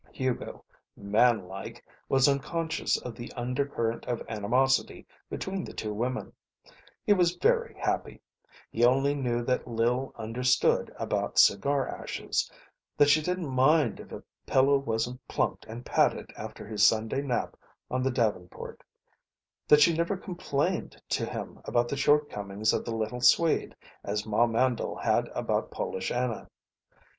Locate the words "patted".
15.85-16.33